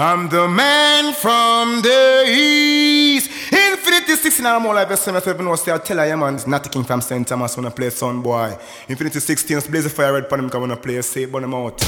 I'm 0.00 0.28
the 0.28 0.46
man 0.46 1.12
from 1.12 1.82
the 1.82 2.24
east. 2.28 3.28
Infinity 3.52 4.14
16 4.14 4.46
and 4.46 4.54
I'm 4.54 4.64
all 4.64 4.72
like 4.72 4.88
myself 4.88 5.40
know 5.40 5.56
say 5.56 5.72
I 5.72 5.78
tell 5.78 5.98
I 5.98 6.14
man 6.14 6.36
it's 6.36 6.46
Natty 6.46 6.70
King 6.70 6.84
from 6.84 7.00
St. 7.00 7.26
Thomas 7.26 7.56
when 7.56 7.66
I 7.66 7.70
play 7.70 7.90
son 7.90 8.22
boy. 8.22 8.56
Infinity 8.88 9.18
16 9.18 9.58
blaze 9.68 9.82
the 9.82 9.90
fire 9.90 10.12
red 10.12 10.28
pan 10.28 10.38
him 10.38 10.60
when 10.60 10.70
I 10.70 10.76
play 10.76 11.02
say 11.02 11.24
burn 11.24 11.42
him 11.42 11.52
out. 11.52 11.82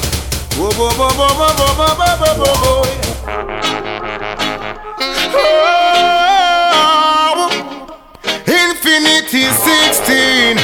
Infinity 8.49 9.45
16 9.45 10.57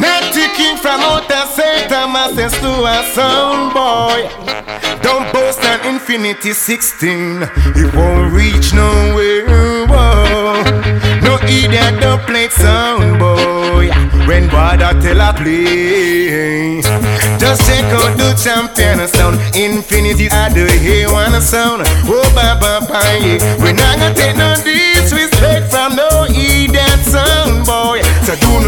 Natty 0.00 0.48
King 0.56 0.78
from 0.78 1.00
outer 1.02 1.44
St. 1.44 1.90
Thomas 1.90 2.32
to 2.54 2.84
a 2.86 3.04
sound 3.12 3.74
boy 3.74 4.65
Infinity 6.08 6.52
16 6.52 7.42
It 7.74 7.92
won't 7.92 8.32
reach 8.32 8.72
nowhere 8.72 9.86
whoa. 9.90 10.62
No 11.20 11.34
idiot 11.42 12.00
don't 12.00 12.22
play 12.22 12.48
sound 12.48 13.18
boy. 13.18 13.90
When 14.28 14.46
Wada 14.52 14.94
tell 15.02 15.20
a 15.20 15.34
play 15.34 16.80
Just 17.38 17.66
check 17.66 17.84
out 17.90 18.16
the 18.16 18.38
champion 18.38 19.08
sound. 19.08 19.40
Infinity 19.56 20.26
at 20.26 20.54
the 20.54 20.66
A1 20.66 21.40
sound. 21.40 21.82
Oh 22.06 22.22
ba 22.36 22.54
ba 22.60 22.86
ba 22.86 23.02
yeah. 23.18 23.42
We 23.58 23.72
not 23.72 23.98
gonna 23.98 24.14
take 24.14 24.36
no 24.36 24.54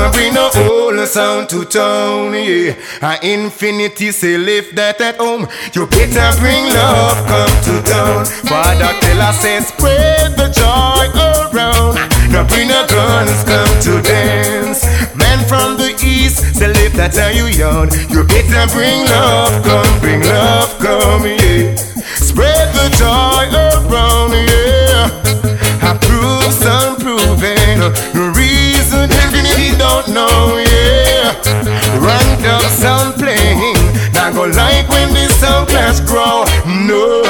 So 0.09 0.15
do 0.15 0.31
not 0.33 0.53
bring 0.53 0.65
no 0.65 0.71
old 0.71 1.09
sound 1.09 1.49
to 1.51 1.65
town 1.65 2.33
yeah. 2.33 2.75
A 3.03 3.19
Infinity 3.23 4.11
say 4.11 4.39
lift 4.39 4.75
that 4.77 5.01
at 5.01 5.17
home. 5.17 5.47
You 5.75 5.87
better 5.87 6.29
bring 6.41 6.65
love 6.73 7.19
come 7.27 7.55
to 7.69 7.83
town. 7.85 8.25
Father 8.49 8.93
tell 9.01 9.21
us 9.21 9.41
say 9.41 9.61
spread 9.61 10.37
the 10.37 10.49
joy 10.49 11.09
around. 11.53 11.97
Now 12.33 12.47
bring 12.47 12.69
the 12.69 12.85
guns 12.89 13.45
come 13.45 13.75
to 13.85 14.03
dance. 14.03 14.85
Man 15.17 15.45
from 15.47 15.77
the 15.77 15.93
east 16.05 16.57
say 16.57 16.69
lift 16.69 16.97
that 16.97 17.19
are 17.19 17.33
you 17.33 17.47
young. 17.47 17.91
You 18.09 18.25
better 18.25 18.65
bring 18.73 19.05
love 19.07 19.63
come 19.65 20.01
bring 20.01 20.21
love 20.23 20.79
come 20.79 21.27
yeah 21.27 21.48
don't 30.03 30.15
know 30.15 30.59
yeah. 30.59 31.35
Ranked 31.99 32.47
up 32.47 32.63
sound 32.71 33.15
playing 33.15 33.75
Not 34.15 34.35
go 34.35 34.45
like 34.45 34.89
when 34.89 35.13
the 35.13 35.27
sound 35.41 35.69
class 35.69 36.01
grow. 36.01 36.45
No. 36.67 37.23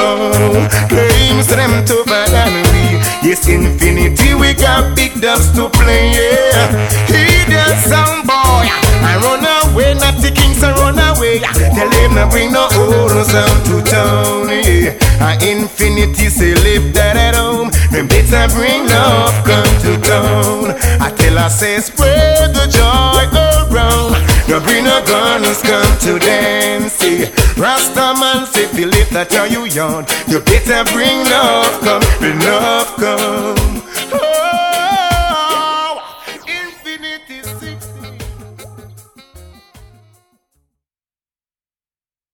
Claims 0.89 1.47
them 1.47 1.85
than 1.85 2.53
we 2.71 3.01
Yes 3.25 3.47
infinity 3.47 4.33
we 4.33 4.53
got 4.53 4.95
big 4.95 5.19
dubs 5.21 5.51
to 5.53 5.69
play 5.69 6.11
yeah. 6.13 6.89
He 7.07 7.45
the 7.49 7.65
sound 7.89 8.27
boy. 8.27 8.69
I 9.01 9.17
run 9.23 9.41
away 9.41 9.93
not 9.95 10.21
the 10.21 10.31
kings 10.31 10.63
I 10.63 10.71
run 10.73 10.99
away. 10.99 11.39
Tell 11.39 11.89
him 11.89 12.15
not 12.15 12.31
bring 12.31 12.51
no 12.51 12.67
old 12.77 13.25
sound 13.25 13.65
to 13.65 13.81
town 13.89 14.49
yeah 14.49 14.93
A 15.25 15.31
infinity 15.41 16.29
say 16.29 16.53
live 16.53 16.93
that 16.93 17.17
at 17.17 17.35
home. 17.35 17.71
Them 17.91 18.07
better 18.07 18.45
bring 18.53 18.85
love 18.85 19.33
come 19.45 19.73
to 19.83 19.97
town 20.05 20.38
Say 21.49 21.79
spread 21.79 22.53
the 22.53 22.67
joy 22.67 23.25
around. 23.73 24.15
No 24.47 24.59
bring 24.61 24.85
no 24.85 25.03
guns 25.05 25.61
come 25.61 25.97
to 25.99 26.19
dance. 26.19 26.99
Rasta 27.57 28.13
man 28.17 28.45
say 28.47 28.69
it 28.71 29.09
that 29.09 29.35
are 29.35 29.47
you 29.47 29.65
young 29.65 30.05
You 30.27 30.39
better 30.39 30.85
bring 30.93 31.25
love 31.27 31.81
come 31.81 32.03
bring 32.19 32.39
love 32.39 32.87
come 32.95 33.88